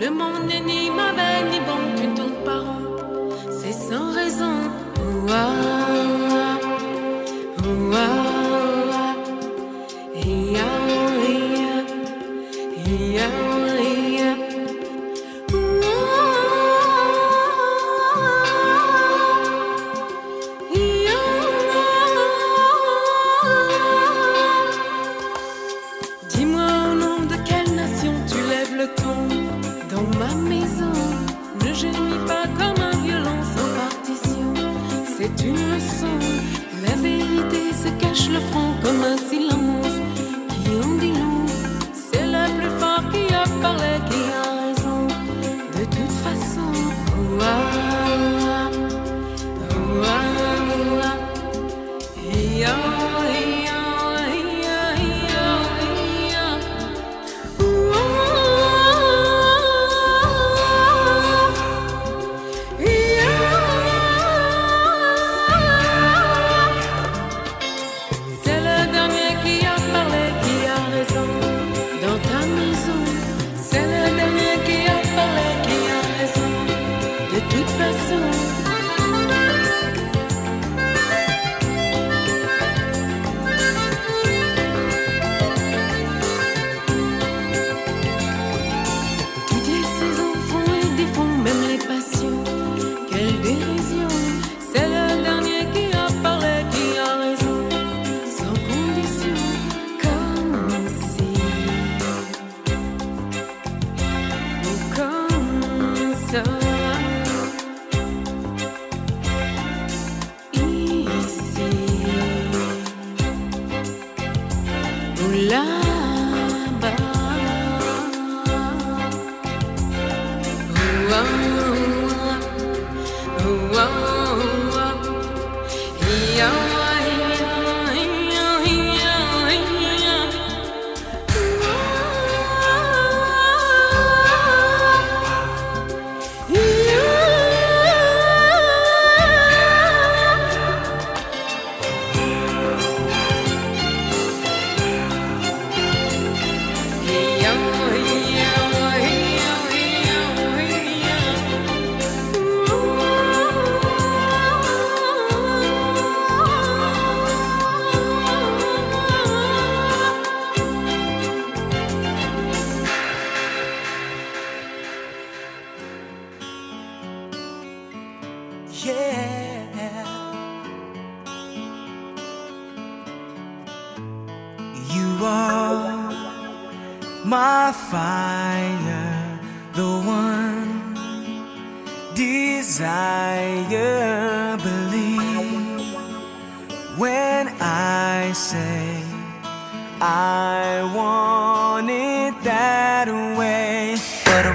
le 0.00 0.10
monde 0.10 0.46
n'est 0.48 0.60
ni 0.60 0.75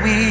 we 0.03 0.30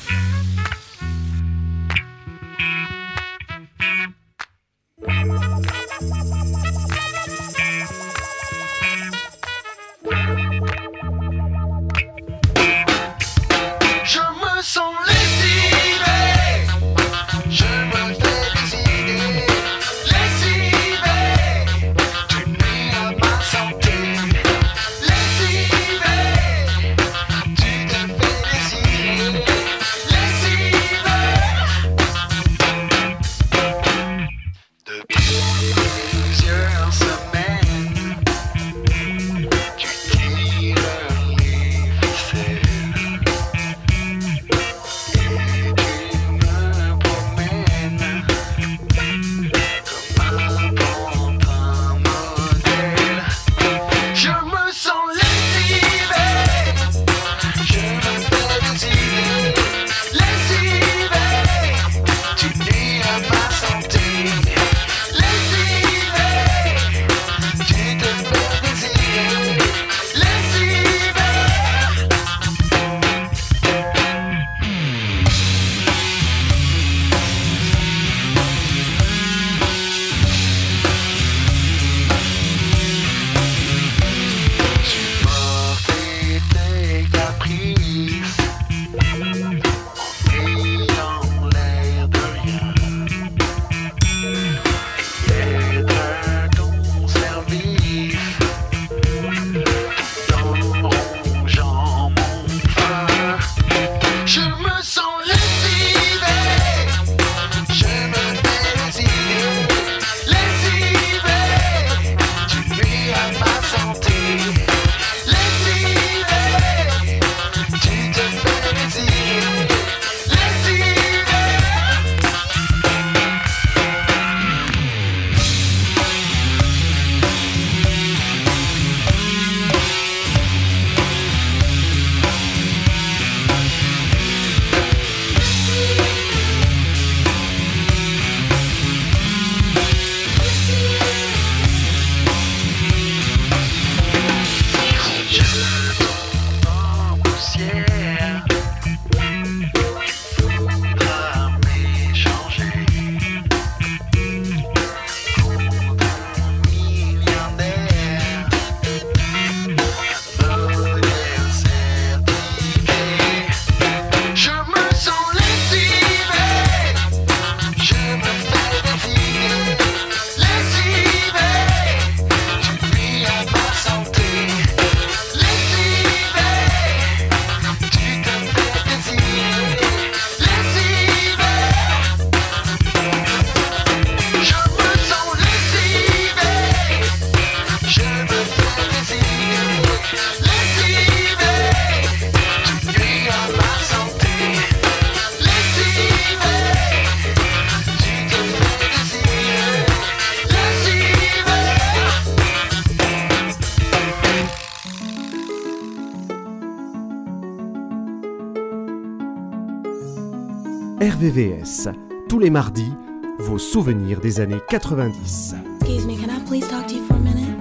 RVVS. 211.31 211.87
Tous 212.27 212.39
les 212.39 212.49
mardis, 212.49 212.91
vos 213.39 213.57
souvenirs 213.57 214.19
des 214.19 214.41
années 214.41 214.59
90. 214.69 215.55
Excuse 215.79 216.05
me, 216.05 216.17
can 216.17 216.29
I 216.29 216.39
please 216.45 216.67
talk 216.67 216.87
to 216.87 216.95
you 216.95 217.05
for 217.05 217.15
a 217.15 217.19
minute? 217.19 217.55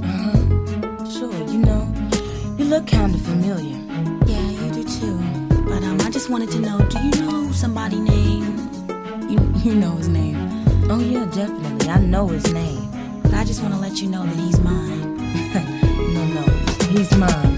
Uh-huh. 0.00 1.10
Sure, 1.10 1.32
you 1.48 1.58
know, 1.58 1.88
you 2.56 2.66
look 2.66 2.86
kind 2.86 3.14
of 3.14 3.20
familiar. 3.22 3.78
Yeah, 4.26 4.48
you 4.50 4.70
do 4.70 4.84
too. 4.84 5.18
But 5.64 5.82
um, 5.82 5.98
I 6.02 6.10
just 6.10 6.30
wanted 6.30 6.50
to 6.52 6.60
know, 6.60 6.78
do 6.78 6.98
you 7.00 7.26
know 7.26 7.50
somebody 7.50 7.98
named? 7.98 8.60
You, 9.28 9.38
you 9.64 9.74
know 9.74 9.96
his 9.96 10.08
name. 10.08 10.36
Oh 10.88 11.00
yeah, 11.00 11.24
definitely. 11.24 11.88
I 11.88 11.98
know 11.98 12.28
his 12.28 12.52
name. 12.52 12.88
But 13.22 13.34
I 13.34 13.44
just 13.44 13.60
want 13.60 13.74
to 13.74 13.80
let 13.80 14.00
you 14.00 14.08
know 14.08 14.24
that 14.24 14.36
he's 14.36 14.60
mine. 14.60 15.16
no, 16.14 16.24
no, 16.26 16.42
he's 16.90 17.10
mine. 17.16 17.55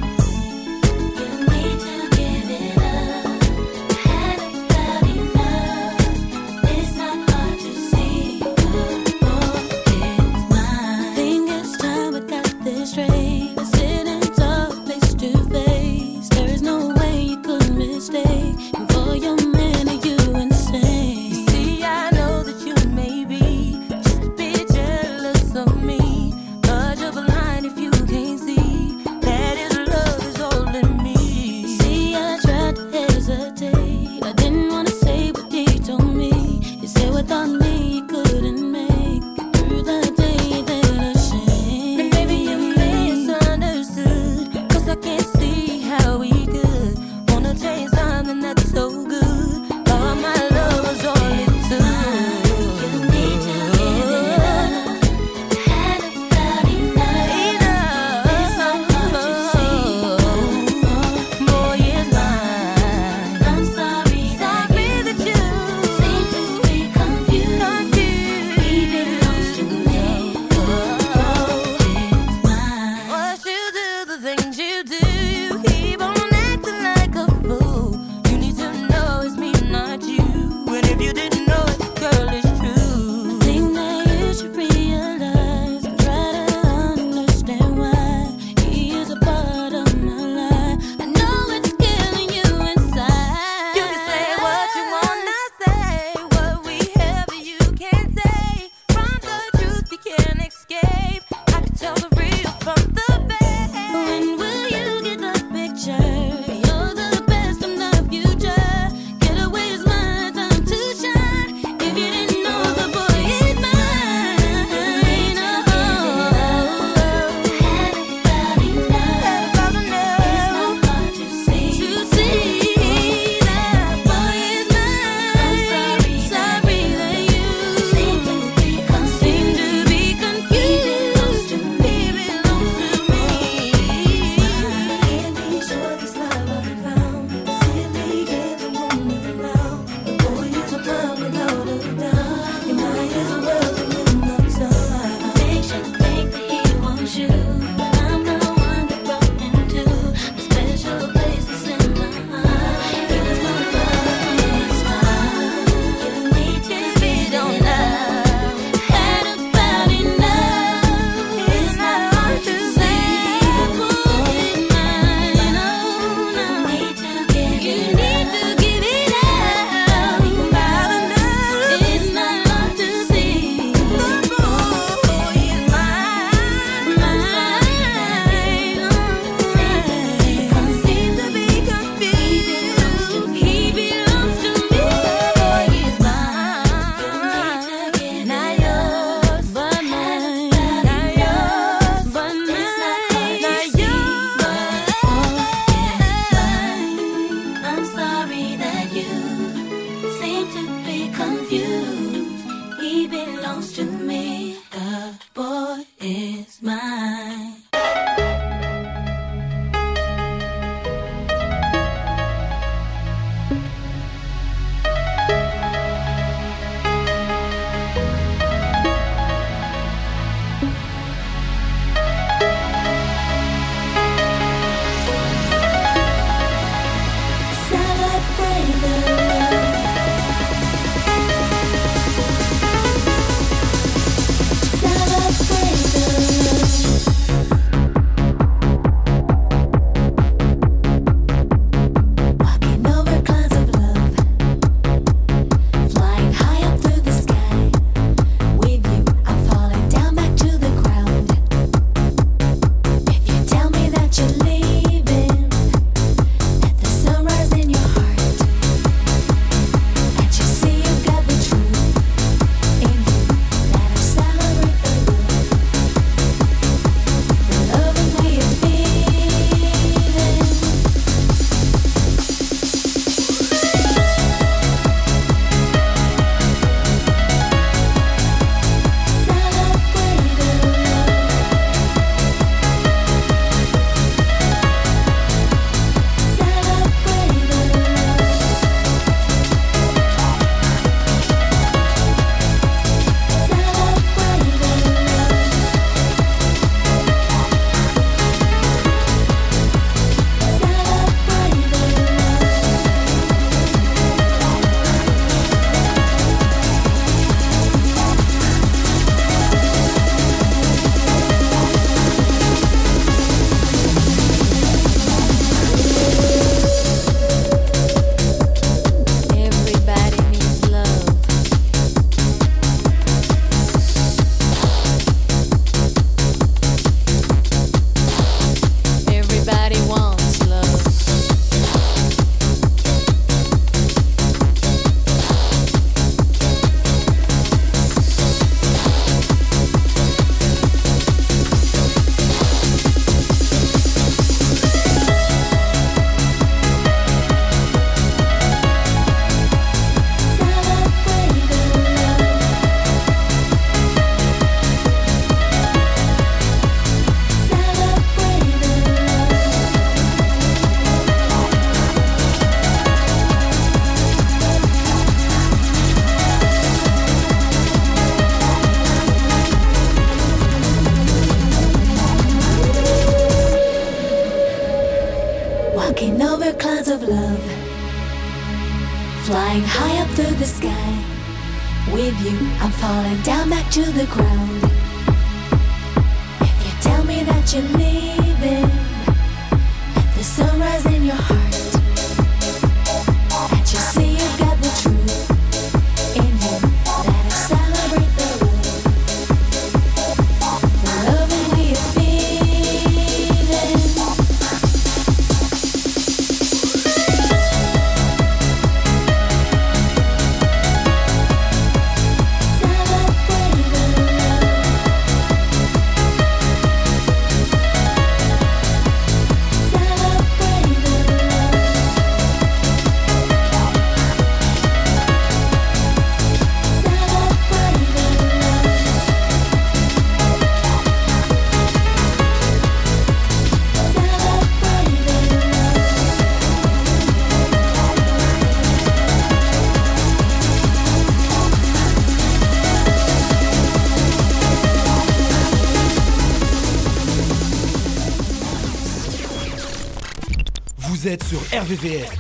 RVVS 451.59 452.11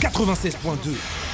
96.2. 0.00 1.27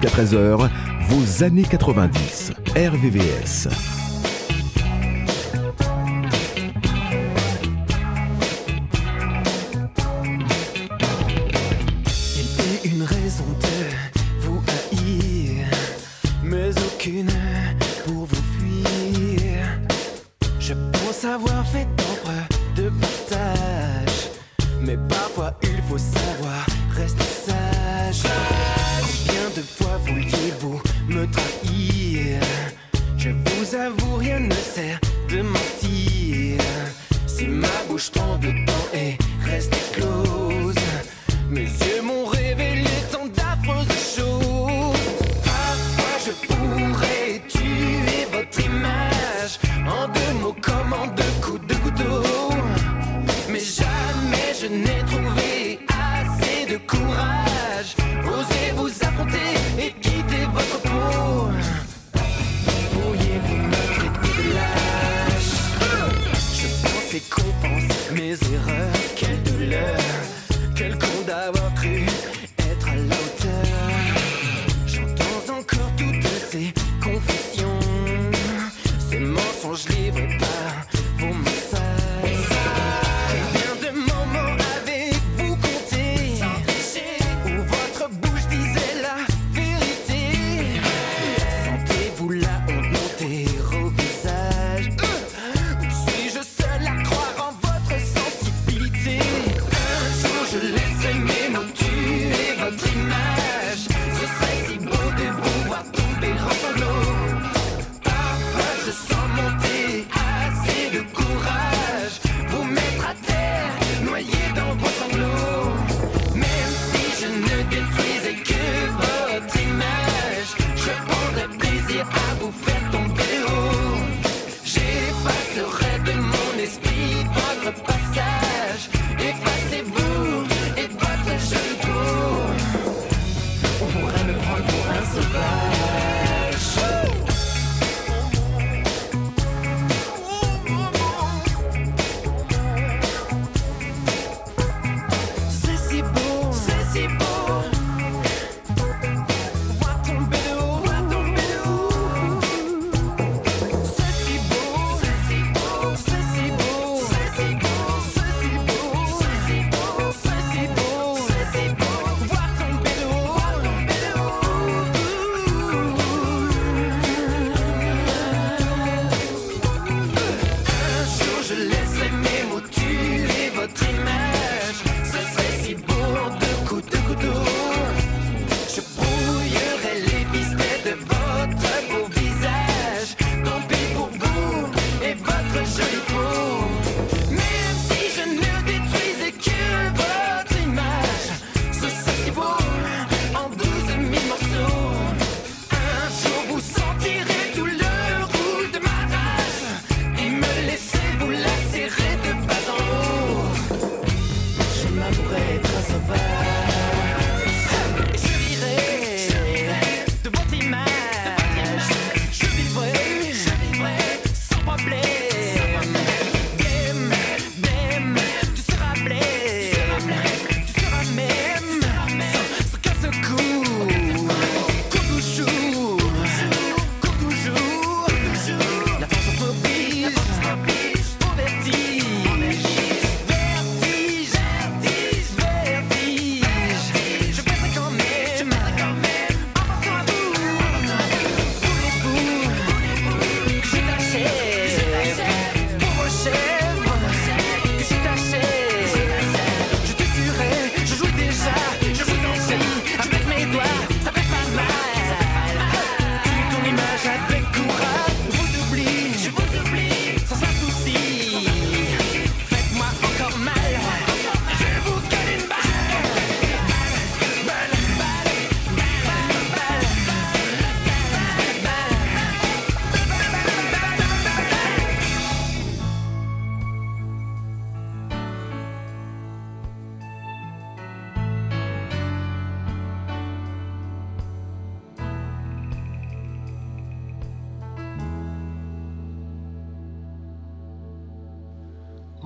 Jusqu'à 0.00 0.22
13h, 0.22 0.70
vos 1.08 1.44
années 1.44 1.62
90. 1.62 2.52
RVVS. 2.74 4.09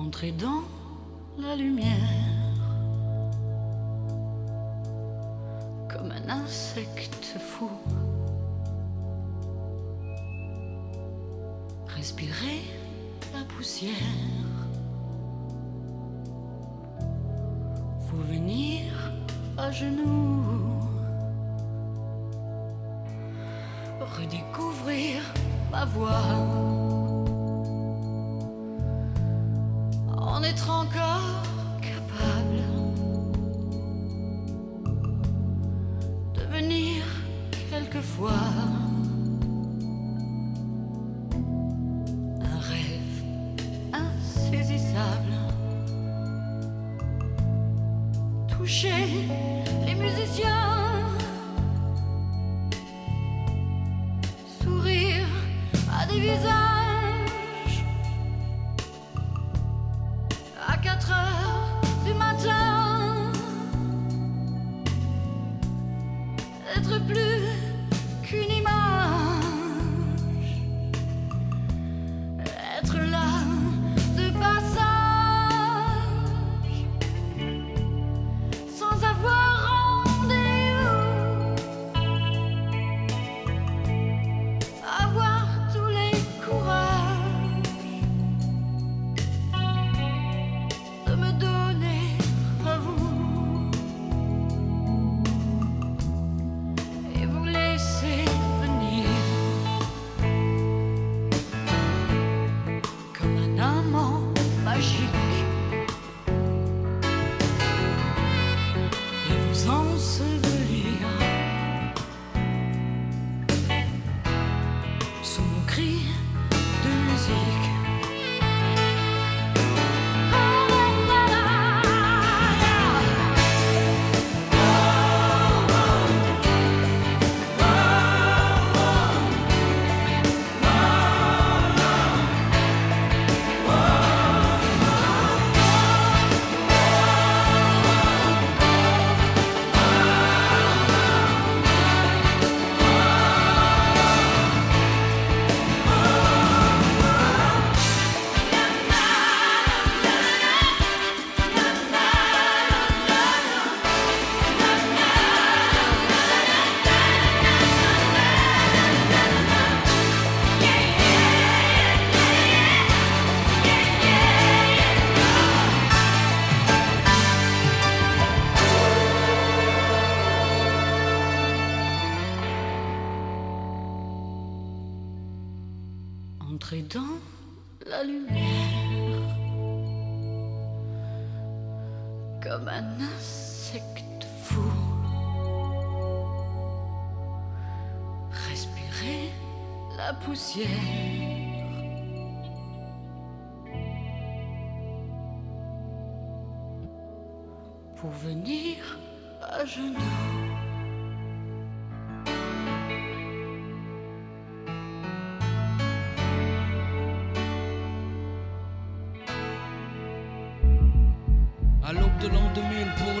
Entrez 0.05 0.33
dans 0.33 0.61
la 1.39 1.55
lumière 1.55 1.87
comme 5.91 6.11
un 6.11 6.29
insecte 6.29 7.39
fou. 7.39 7.69
Respirer 11.87 12.61
la 13.33 13.43
poussière. 13.45 13.91
Faut 18.07 18.23
venir 18.29 18.93
à 19.57 19.71
genoux. 19.71 20.43
Redécouvrir 24.15 25.23
ma 25.71 25.85
voix. 25.85 26.84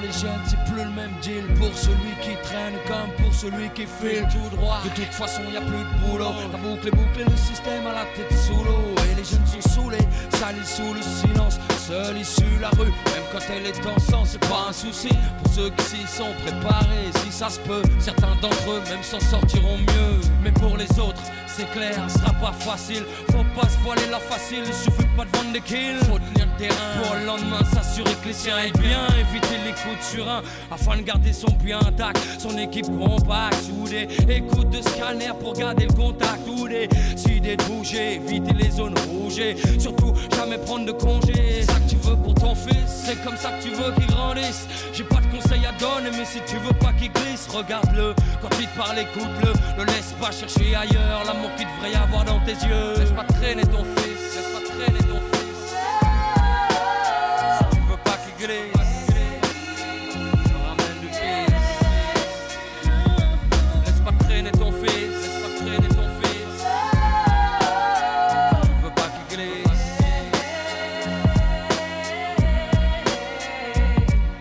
Les 0.05 0.11
jeunes, 0.13 0.41
c'est 0.45 0.63
plus 0.71 0.83
le 0.83 0.91
même 0.91 1.11
deal. 1.21 1.45
Pour 1.57 1.73
celui 1.75 2.13
qui 2.21 2.35
traîne 2.43 2.75
comme 2.87 3.11
pour 3.17 3.33
celui 3.33 3.69
qui 3.69 3.85
file 3.85 4.27
tout 4.31 4.55
droit. 4.55 4.79
De 4.83 4.89
toute 4.89 5.13
façon, 5.13 5.41
y 5.51 5.57
a 5.57 5.61
plus 5.61 5.83
de 5.83 6.07
boulot. 6.07 6.33
La 6.51 6.57
boucle 6.57 6.87
est 6.87 6.91
bouclée, 6.91 7.25
le 7.25 7.37
système 7.37 7.85
à 7.87 7.93
la 7.93 8.05
tête 8.15 8.31
sous 8.37 8.63
l'eau. 8.63 8.95
Et 9.11 9.15
les 9.15 9.23
jeunes 9.23 9.45
sont 9.45 9.69
saoulés, 9.69 10.05
salis 10.31 10.65
sous 10.65 10.93
le 10.93 11.01
silence. 11.01 11.59
Seule 11.87 12.17
issue 12.17 12.59
la 12.59 12.69
rue, 12.69 12.89
même 13.13 13.25
quand 13.31 13.45
elle 13.49 13.65
est 13.67 13.85
en 13.85 13.99
sang, 13.99 14.23
c'est 14.25 14.39
pas 14.39 14.67
un 14.69 14.73
souci. 14.73 15.09
Pour 15.43 15.53
ceux 15.53 15.69
qui 15.69 15.83
s'y 15.83 16.07
sont 16.07 16.33
préparés, 16.43 17.11
si 17.23 17.31
ça 17.31 17.49
se 17.49 17.59
peut, 17.59 17.83
certains 17.99 18.35
d'entre 18.41 18.71
eux 18.71 18.81
même 18.89 19.03
s'en 19.03 19.19
sortiront 19.19 19.77
mieux. 19.77 20.19
Mais 20.43 20.51
pour 20.51 20.77
les 20.77 20.89
autres, 20.99 21.21
c'est 21.47 21.69
clair, 21.71 21.95
ce 22.07 22.19
sera 22.19 22.33
pas 22.33 22.51
facile. 22.51 23.03
Faut 23.31 23.34
pas 23.55 23.69
se 23.69 23.77
voiler 23.79 24.07
la 24.11 24.19
facile, 24.19 24.63
il 24.65 24.73
suffit 24.73 25.07
pas 25.15 25.23
de 25.25 25.37
vendre 25.37 25.53
des 25.53 25.61
kills. 25.61 25.97
Faut 26.09 26.19
tenir 26.19 26.45
le 26.45 26.57
terrain 26.57 27.01
pour 27.01 27.15
le 27.15 27.25
lendemain 27.25 27.63
s'assurer 27.73 28.13
que 28.21 28.27
les 28.27 28.33
siens 28.33 28.55
aillent 28.55 28.71
bien. 28.73 29.07
Éviter 29.19 29.57
les 29.65 29.71
coups 29.71 29.97
de 29.97 30.03
surin 30.03 30.41
afin 30.71 30.97
de 30.97 31.01
garder 31.01 31.33
son 31.33 31.51
puits 31.51 31.73
intact. 31.73 32.19
Son 32.37 32.57
équipe 32.57 32.87
compacte, 32.97 33.57
soudée. 33.63 34.07
Écoute 34.29 34.69
de 34.69 34.81
scanner 34.81 35.31
pour 35.39 35.53
garder 35.53 35.85
le 35.85 35.93
contact. 35.93 36.41
Ou 36.47 36.67
des 36.67 36.87
idées 37.29 37.55
de 37.55 37.63
bouger, 37.63 38.15
éviter 38.15 38.53
les 38.53 38.71
zones 38.71 38.97
rouges. 39.09 39.39
et 39.39 39.55
Surtout 39.79 40.13
jamais 40.35 40.57
prendre 40.57 40.85
de 40.85 40.91
congé. 40.91 41.33
C'est 41.61 41.71
ça 41.71 41.79
que 41.79 41.89
tu 41.89 41.95
veux 41.97 42.15
pour 42.17 42.33
ton 42.33 42.55
fils, 42.55 43.03
c'est 43.05 43.23
comme 43.23 43.37
ça 43.37 43.51
que 43.51 43.63
tu 43.63 43.69
veux 43.69 43.91
qu'il 43.93 44.07
grandisse. 44.07 44.67
J'ai 44.93 45.03
pas 45.03 45.21
de 45.21 45.27
conseils 45.27 45.65
à 45.65 45.71
donner, 45.79 46.09
mais 46.11 46.25
si 46.25 46.39
tu 46.47 46.57
veux 46.57 46.73
pas 46.73 46.93
qu'il 46.93 47.11
glisse, 47.11 47.47
regarde-le. 47.49 48.13
Quand 48.41 48.49
il 48.59 48.67
te 48.67 48.77
parle, 48.77 48.99
écoute-le. 48.99 49.53
Le 49.77 49.85
laisse 49.85 50.13
pas 50.19 50.31
chercher 50.31 50.75
ailleurs 50.75 51.23
l'amour 51.25 51.49
qu'il 51.57 51.67
devrait 51.67 51.91
y 51.91 51.95
avoir 51.95 52.25
dans 52.25 52.39
tes 52.41 52.53
yeux. 52.65 52.97
Laisse 52.97 53.11
pas 53.11 53.25
traîner 53.45 53.65
ton 53.65 53.83
fils, 53.83 54.35
laisse 54.35 54.51
pas 54.53 54.63
traîner 54.73 54.99
ton 54.99 55.21
fils. 55.31 55.61
Si 57.57 57.63
tu 57.75 57.81
veux 57.87 58.01
pas 58.03 58.17
qu'il 58.23 58.35
glisse, 58.43 59.09
ramène 60.65 60.99
du 60.99 61.09
fils. 61.09 61.53
Laisse 63.85 64.01
pas 64.03 64.15
traîner 64.25 64.51
ton 64.51 64.71
fils, 64.71 65.13
laisse 65.21 65.39
pas 65.43 65.51
traîner 65.63 65.89
ton 65.89 66.07
fils. 66.19 66.57
Si 68.29 68.67
tu 68.67 68.73
veux 68.83 68.93
pas 68.95 69.09
qu'il 69.13 69.27
glisse. 69.37 69.85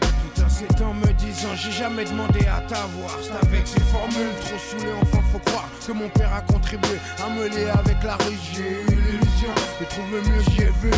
Tout 0.00 0.42
un 0.42 0.48
sept 0.48 0.80
ans 0.80 0.94
me 0.94 1.12
disant 1.12 1.54
j'ai 1.54 1.72
jamais 1.72 2.06
demandé 2.06 2.46
à 2.46 2.62
t'avoir 2.62 3.18
C'est 3.20 3.36
avec 3.46 3.66
ces 3.66 3.80
formules 3.80 4.34
trop 4.40 4.58
saoulées 4.58 4.92
faut 5.12 5.13
que 5.86 5.92
mon 5.92 6.08
père 6.08 6.32
a 6.32 6.40
contribué 6.40 6.98
à 7.22 7.28
me 7.28 7.44
avec 7.44 8.02
la 8.02 8.14
rue. 8.16 8.38
J'ai 8.52 8.82
eu 8.82 8.96
l'illusion 8.96 9.52
de 9.80 9.84
trouver 9.86 10.20
mieux 10.30 10.42
j'y 10.50 10.62
ai 10.62 10.72
vu. 10.80 10.90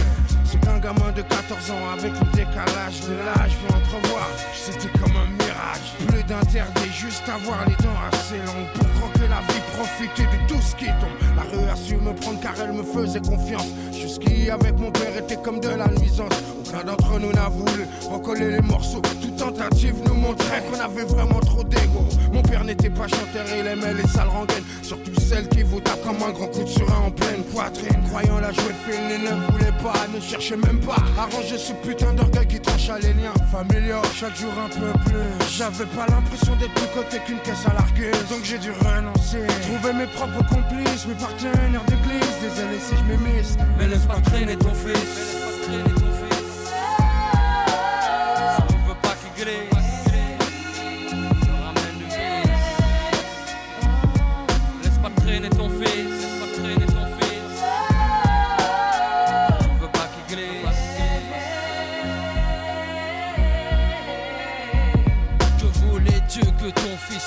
C'est 0.44 0.60
qu'un 0.60 0.78
gamin 0.78 1.10
de 1.12 1.22
14 1.22 1.70
ans 1.70 1.90
avec 1.98 2.12
le 2.12 2.26
décalage 2.32 3.00
de 3.08 3.14
l'âge 3.14 3.56
peut 3.66 3.74
entrevoir. 3.74 4.28
C'était 4.54 4.96
comme 4.98 5.16
un 5.16 5.26
mirage. 5.42 6.06
Plus 6.06 6.22
d'interdit 6.22 6.92
juste 6.92 7.16
juste 7.16 7.28
avoir 7.28 7.64
les 7.66 7.76
dents 7.76 8.00
assez 8.12 8.38
longues 8.38 8.70
pour 8.74 8.88
croquer 9.00 9.15
la 9.36 9.52
vie, 9.52 9.60
profiter 9.76 10.22
de 10.22 10.48
tout 10.48 10.60
ce 10.60 10.74
qui 10.76 10.86
tombe. 10.86 11.16
La 11.36 11.42
rue 11.42 11.68
a 11.68 11.76
su 11.76 11.96
me 11.96 12.12
prendre 12.14 12.40
car 12.40 12.54
elle 12.62 12.72
me 12.72 12.82
faisait 12.82 13.20
confiance. 13.20 13.68
Jusqu'ici 13.92 14.50
avec 14.50 14.78
mon 14.78 14.90
père 14.90 15.16
était 15.18 15.36
comme 15.36 15.60
de 15.60 15.68
la 15.68 15.88
nuisance. 15.88 16.32
Aucun 16.60 16.84
d'entre 16.84 17.18
nous 17.18 17.32
n'a 17.32 17.48
voulu 17.48 17.86
recoller 18.10 18.50
les 18.52 18.60
morceaux. 18.62 19.02
Toute 19.20 19.36
tentative 19.36 19.96
nous 20.06 20.14
montrait 20.14 20.62
qu'on 20.66 20.80
avait 20.80 21.04
vraiment 21.04 21.40
trop 21.40 21.64
d'ego. 21.64 22.06
Mon 22.32 22.42
père 22.42 22.64
n'était 22.64 22.90
pas 22.90 23.08
chanteur, 23.08 23.44
il 23.58 23.66
aimait 23.66 23.94
les 23.94 24.08
sales 24.08 24.28
rengaines. 24.28 24.64
Surtout 24.82 25.20
celles 25.20 25.48
qui 25.48 25.62
vous 25.62 25.80
tapent 25.80 26.04
comme 26.04 26.22
un 26.22 26.32
grand 26.32 26.48
coup 26.48 26.62
de 26.62 26.68
surin 26.68 27.00
en 27.06 27.10
pleine 27.10 27.42
poitrine. 27.52 28.02
Croyant 28.08 28.38
la 28.40 28.52
jouer 28.52 28.74
fine, 28.86 29.08
il 29.16 29.24
ne 29.24 29.52
voulait 29.52 29.76
pas, 29.82 30.06
ne 30.14 30.20
cherchait 30.20 30.56
même 30.56 30.80
pas 30.80 30.96
à 31.18 31.24
ranger 31.34 31.58
ce 31.58 31.72
putain 31.86 32.12
d'orgueil 32.14 32.46
qui 32.46 32.60
trancha 32.60 32.98
les 32.98 33.12
liens. 33.12 33.32
Chaque 34.18 34.36
jour 34.36 34.52
un 34.64 34.68
peu 34.68 34.98
plus. 35.04 35.48
J'avais 35.56 35.84
pas 35.86 36.06
l'impression 36.08 36.56
d'être 36.56 36.72
plus 36.72 36.88
côté 36.94 37.18
qu'une 37.26 37.38
caisse 37.40 37.66
à 37.66 37.74
larguer. 37.74 38.10
Donc 38.30 38.40
j'ai 38.44 38.58
dû 38.58 38.70
renoncer. 38.70 39.25
Trouver 39.26 39.92
mes 39.92 40.06
propres 40.06 40.46
complices, 40.46 41.04
mes 41.08 41.14
partenaires 41.14 41.82
d'église. 41.88 42.36
Désolé 42.40 42.78
si 42.78 42.94
je 42.96 43.02
m'émisse. 43.02 43.56
Mais 43.76 43.88
laisse 43.88 44.06
pas 44.06 44.20
traîner 44.20 44.56
ton 44.56 44.72
fils. 44.72 44.94
Laisse 44.94 45.42
pas 45.42 45.66
traîner 45.66 46.00
ton 46.00 46.05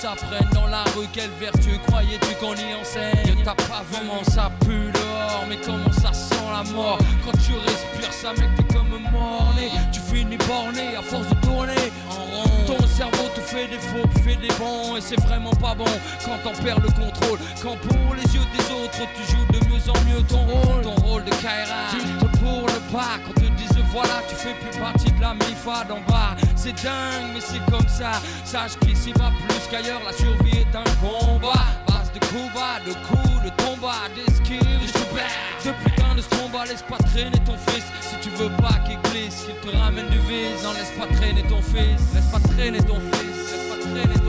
apprenne 0.06 0.50
dans 0.54 0.68
la 0.68 0.84
rue 0.96 1.08
Quelle 1.14 1.30
vertu 1.40 1.78
croyais-tu 1.88 2.36
qu'on 2.36 2.56
y 2.56 2.74
enseigne? 2.80 3.44
T'as 3.44 3.56
pas 3.56 3.84
vraiment 3.92 4.24
ça 4.24 4.52
pue 4.62 4.92
dehors? 4.92 5.46
Mais 5.48 5.58
comment 5.66 5.92
ça 5.92 6.14
sent 6.14 6.36
la 6.52 6.64
mort? 6.72 7.00
Quand 7.26 7.38
tu 7.44 7.54
respires 7.54 8.14
ça 8.14 8.34
mec 8.34 8.50
t'es 8.56 8.74
comme 8.74 8.90
morné. 9.12 9.72
Tu 9.92 10.00
finis 10.00 10.38
borné 10.38 10.96
à 10.96 11.02
force 11.02 11.28
de 11.30 11.36
tourner 11.46 11.92
en 12.10 12.14
rond. 12.14 12.66
Ton 12.68 12.88
cerveau 12.88 13.30
te 13.36 13.42
fait 13.42 13.68
des 13.68 13.80
faux, 13.80 14.08
tu 14.16 14.22
fais 14.22 14.36
des 14.36 14.54
bons 14.60 14.98
Et 14.98 15.02
c'est 15.02 15.20
vraiment 15.22 15.52
pas 15.52 15.76
bon. 15.76 15.86
Quand 16.26 16.38
t'en 16.44 16.64
perds 16.64 16.80
le 16.80 16.90
contrôle 16.90 17.40
Quand 17.62 17.76
pour 17.88 18.16
les 18.16 18.24
yeux 18.36 18.48
des 18.56 18.66
autres 18.74 19.08
tu 19.16 19.32
joues 19.32 19.48
de 19.52 19.66
mieux 19.68 19.90
en 19.90 20.00
mieux 20.08 20.24
ton 20.24 20.46
rôle. 20.46 20.82
Ton 20.84 20.96
rôle 21.04 21.24
de 21.24 21.32
Kaira. 21.32 21.90
Tu 21.92 21.98
te 21.98 22.38
pour 22.38 22.68
le 22.68 22.80
pas 22.92 23.18
quand 23.26 23.40
disent 23.40 23.49
voilà 23.92 24.22
tu 24.28 24.36
fais 24.36 24.54
plus 24.54 24.78
partie 24.80 25.12
de 25.12 25.22
la 25.22 25.34
MIFA 25.34 25.86
d'en 25.86 26.02
bas. 26.02 26.36
C'est 26.56 26.74
dingue 26.84 27.34
mais 27.34 27.42
c'est 27.42 27.64
comme 27.72 27.88
ça. 27.88 28.12
Sache 28.44 28.78
qu'ici 28.82 29.12
va 29.14 29.32
plus 29.48 29.62
qu'ailleurs 29.70 30.02
La 30.06 30.14
survie 30.14 30.60
est 30.60 30.76
un 30.76 30.84
combat. 31.02 31.66
Base 31.88 32.12
de 32.14 32.20
coups 32.20 32.54
bas, 32.54 32.80
de 32.86 32.94
coups, 33.08 33.44
de 33.44 33.50
tombats 33.64 34.10
D'esquives, 34.16 34.60
de 34.60 34.88
super 34.88 35.30
Ce 35.60 35.70
putain 35.70 36.16
de 36.16 36.22
stromba 36.22 36.66
Laisse 36.66 36.84
pas 36.84 36.98
traîner 36.98 37.40
ton 37.46 37.58
fils. 37.68 37.86
Si 38.02 38.16
tu 38.22 38.30
veux 38.36 38.50
pas 38.58 38.80
qu'il 38.86 39.00
glisse 39.12 39.46
Qu'il 39.46 39.56
te 39.56 39.76
ramène 39.76 40.10
du 40.10 40.20
vice. 40.20 40.64
Non 40.64 40.74
laisse 40.74 40.92
pas 40.98 41.08
traîner 41.16 41.44
ton 41.44 41.62
fils. 41.62 42.14
Laisse 42.14 42.26
pas 42.32 42.40
traîner 42.40 42.80
ton 42.80 43.00
fils. 43.00 43.38
Laisse 43.52 43.70
pas 43.70 43.82
traîner 43.82 44.14
ton 44.20 44.24
fils 44.24 44.29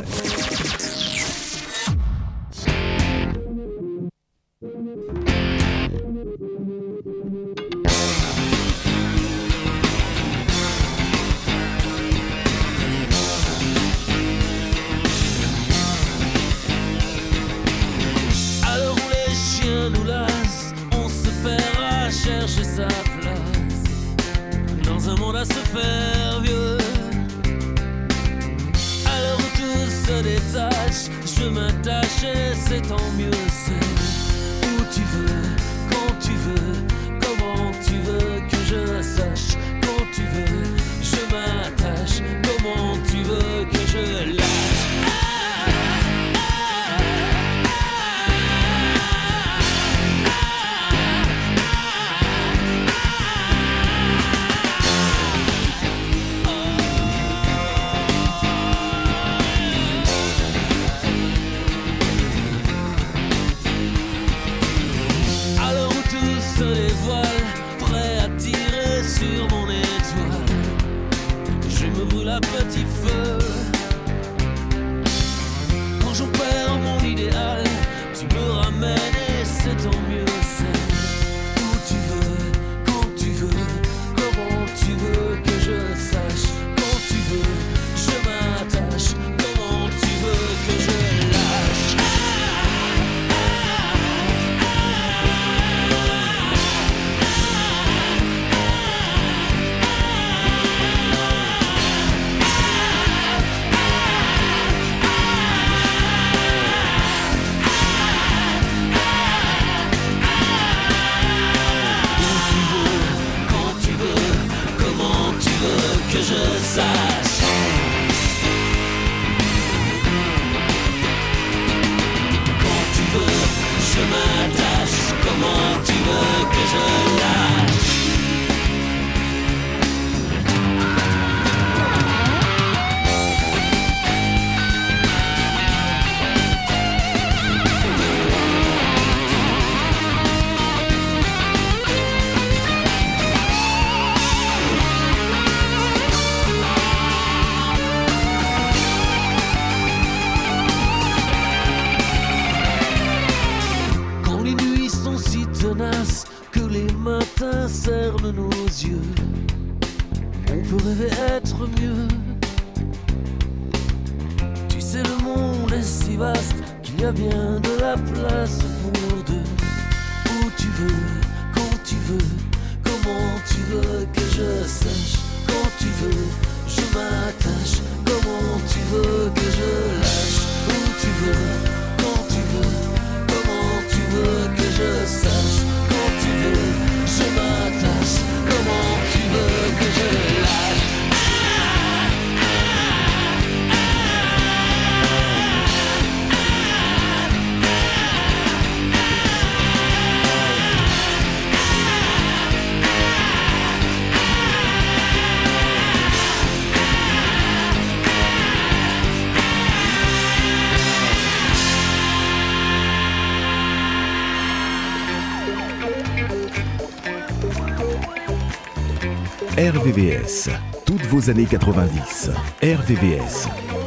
RVVS. 219.57 220.49
Toutes 220.85 221.05
vos 221.07 221.29
années 221.29 221.45
90. 221.45 222.31
RVVS. 222.63 223.80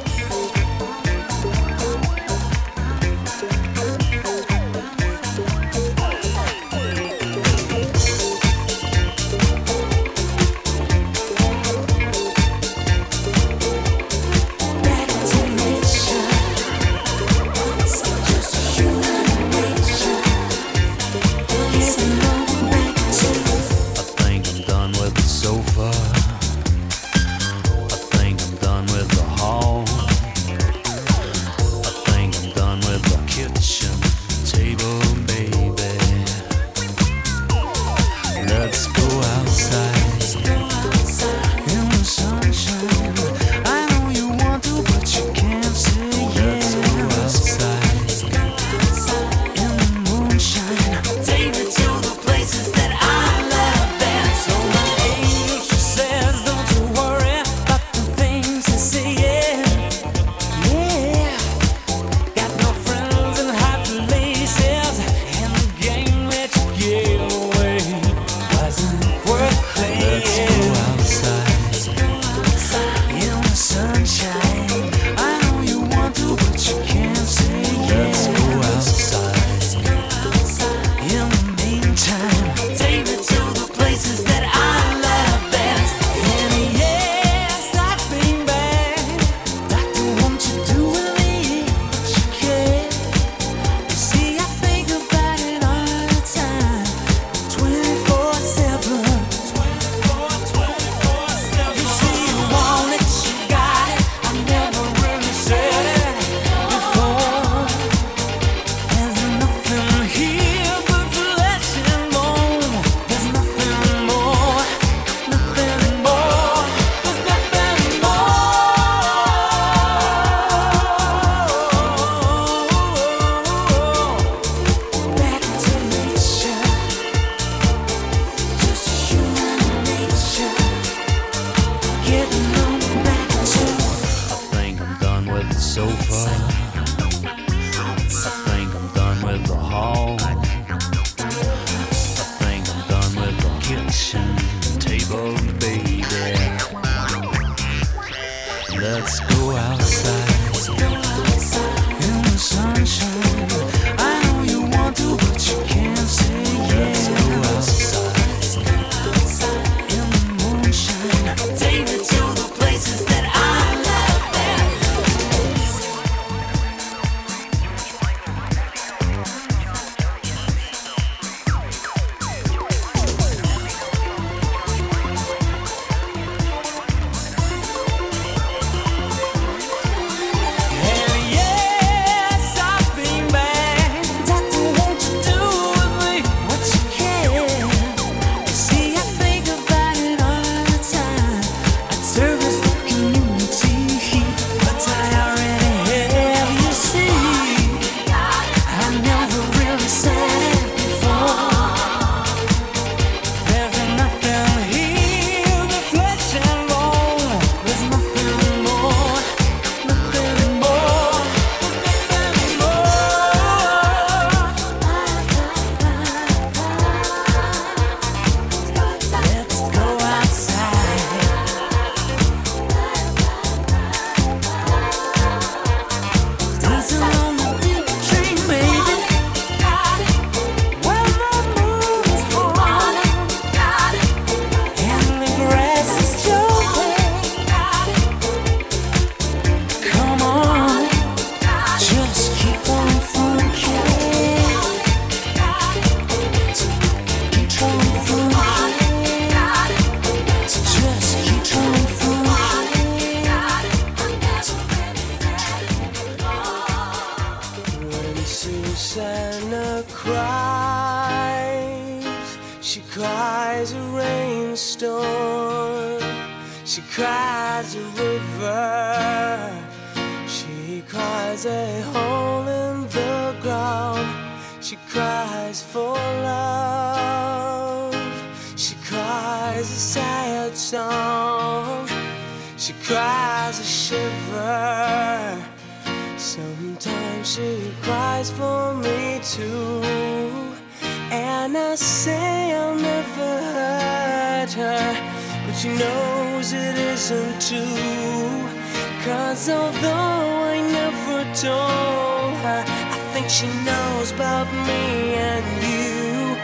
she 303.34 303.48
knows 303.64 304.12
about 304.12 304.46
me 304.68 305.14
and 305.28 305.44
you. 305.66 306.36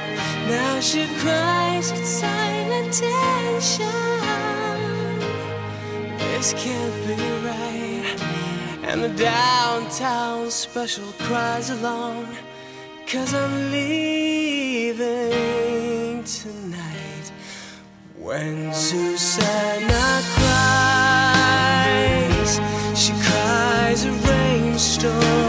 Now 0.51 0.81
she 0.81 1.07
cries 1.23 1.93
with 1.93 2.05
silent 2.05 2.93
tension. 2.93 3.87
This 6.19 6.53
can't 6.55 7.07
be 7.07 7.15
right. 7.47 8.17
And 8.83 9.05
the 9.05 9.11
downtown 9.11 10.51
special 10.51 11.13
cries 11.27 11.71
along. 11.71 12.27
Cause 13.07 13.35
I'm 13.35 13.71
leaving 13.71 15.05
tonight. 16.25 17.31
When 18.19 18.75
Susanna 18.75 20.23
cries, 20.35 21.71
she 23.01 23.13
cries 23.13 24.05
a 24.07 24.11
rainstorm. 24.11 25.40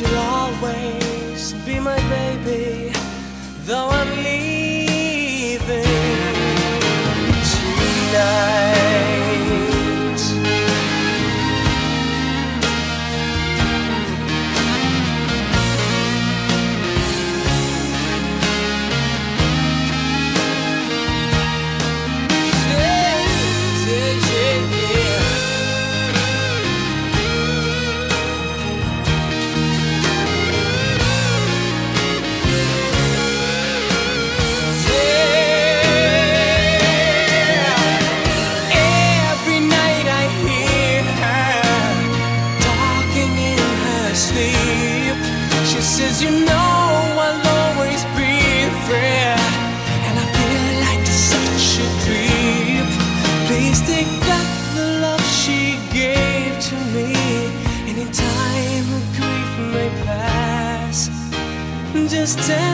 she 0.00 0.06
lost. 0.14 0.29
sleep. 44.30 45.16
She 45.70 45.80
says, 45.80 46.22
You 46.22 46.30
know, 46.48 46.70
I'll 47.24 47.42
always 47.58 48.02
be 48.18 48.34
free. 48.86 49.26
And 50.06 50.14
I 50.24 50.26
feel 50.36 50.64
like 50.86 51.04
such 51.06 51.66
a 51.86 51.88
dream. 52.04 52.84
Please 53.48 53.80
take 53.92 54.10
back 54.28 54.48
the 54.76 54.86
love 55.04 55.24
she 55.42 55.60
gave 56.00 56.52
to 56.68 56.76
me. 56.94 57.10
And 57.88 57.96
in 58.02 58.10
time, 58.12 58.84
her 58.92 59.04
grief 59.18 59.52
may 59.74 59.90
pass. 60.06 60.98
Just 62.14 62.38
tell 62.50 62.69